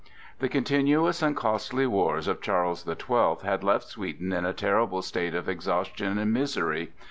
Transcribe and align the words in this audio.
The 0.39 0.49
continuous 0.49 1.21
and 1.21 1.37
costly 1.37 1.85
wars 1.85 2.27
of 2.27 2.41
Charles 2.41 2.85
the 2.85 2.95
Twelfth 2.95 3.43
had 3.43 3.63
left 3.63 3.83
Sweden 3.87 4.33
in 4.33 4.45
a 4.47 4.51
terrible 4.51 5.03
state 5.03 5.35
of 5.35 5.47
exhaustion 5.47 6.17
and 6.17 6.33
misery. 6.33 6.91